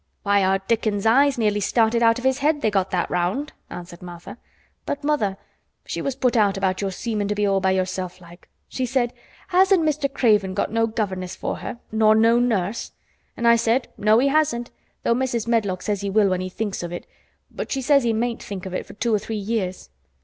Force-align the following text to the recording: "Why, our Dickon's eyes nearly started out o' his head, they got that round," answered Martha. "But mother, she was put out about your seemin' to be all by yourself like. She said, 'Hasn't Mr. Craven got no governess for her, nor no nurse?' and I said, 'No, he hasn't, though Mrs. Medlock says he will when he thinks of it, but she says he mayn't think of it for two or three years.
"Why, 0.23 0.43
our 0.43 0.57
Dickon's 0.57 1.05
eyes 1.05 1.37
nearly 1.37 1.59
started 1.59 2.01
out 2.01 2.19
o' 2.19 2.23
his 2.23 2.39
head, 2.39 2.61
they 2.61 2.71
got 2.71 2.89
that 2.89 3.07
round," 3.11 3.53
answered 3.69 4.01
Martha. 4.01 4.39
"But 4.83 5.03
mother, 5.03 5.37
she 5.85 6.01
was 6.01 6.15
put 6.15 6.35
out 6.35 6.57
about 6.57 6.81
your 6.81 6.89
seemin' 6.89 7.27
to 7.27 7.35
be 7.35 7.45
all 7.45 7.59
by 7.59 7.69
yourself 7.69 8.19
like. 8.19 8.49
She 8.67 8.87
said, 8.87 9.13
'Hasn't 9.49 9.83
Mr. 9.87 10.11
Craven 10.11 10.55
got 10.55 10.71
no 10.71 10.87
governess 10.87 11.35
for 11.35 11.57
her, 11.57 11.77
nor 11.91 12.15
no 12.15 12.39
nurse?' 12.39 12.93
and 13.37 13.47
I 13.47 13.55
said, 13.57 13.89
'No, 13.95 14.17
he 14.17 14.29
hasn't, 14.29 14.71
though 15.03 15.13
Mrs. 15.13 15.47
Medlock 15.47 15.83
says 15.83 16.01
he 16.01 16.09
will 16.09 16.29
when 16.29 16.41
he 16.41 16.49
thinks 16.49 16.81
of 16.81 16.91
it, 16.91 17.05
but 17.51 17.71
she 17.71 17.83
says 17.83 18.01
he 18.01 18.11
mayn't 18.11 18.41
think 18.41 18.65
of 18.65 18.73
it 18.73 18.87
for 18.87 18.93
two 18.93 19.13
or 19.13 19.19
three 19.19 19.35
years. 19.35 19.91